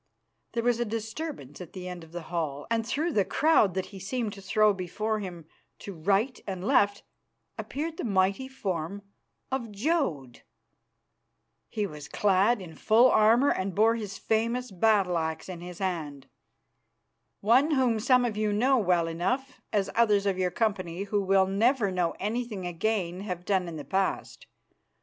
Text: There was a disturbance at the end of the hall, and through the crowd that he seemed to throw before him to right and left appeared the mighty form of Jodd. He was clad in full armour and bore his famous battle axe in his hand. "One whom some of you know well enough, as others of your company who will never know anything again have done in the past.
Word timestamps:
There 0.53 0.63
was 0.63 0.79
a 0.79 0.83
disturbance 0.83 1.61
at 1.61 1.73
the 1.73 1.87
end 1.87 2.03
of 2.03 2.11
the 2.11 2.23
hall, 2.23 2.65
and 2.71 2.83
through 2.87 3.13
the 3.13 3.23
crowd 3.23 3.75
that 3.75 3.85
he 3.93 3.99
seemed 3.99 4.33
to 4.33 4.41
throw 4.41 4.73
before 4.73 5.19
him 5.19 5.45
to 5.77 5.93
right 5.93 6.39
and 6.47 6.65
left 6.65 7.03
appeared 7.55 7.97
the 7.97 8.03
mighty 8.03 8.47
form 8.47 9.03
of 9.51 9.69
Jodd. 9.71 10.41
He 11.69 11.85
was 11.85 12.07
clad 12.07 12.63
in 12.63 12.73
full 12.73 13.11
armour 13.11 13.51
and 13.51 13.75
bore 13.75 13.93
his 13.93 14.17
famous 14.17 14.71
battle 14.71 15.19
axe 15.19 15.47
in 15.47 15.61
his 15.61 15.77
hand. 15.77 16.27
"One 17.41 17.69
whom 17.69 17.99
some 17.99 18.25
of 18.25 18.35
you 18.35 18.51
know 18.51 18.79
well 18.79 19.05
enough, 19.07 19.61
as 19.71 19.91
others 19.93 20.25
of 20.25 20.35
your 20.39 20.49
company 20.49 21.03
who 21.03 21.21
will 21.21 21.45
never 21.45 21.91
know 21.91 22.15
anything 22.19 22.65
again 22.65 23.19
have 23.19 23.45
done 23.45 23.67
in 23.67 23.75
the 23.75 23.85
past. 23.85 24.47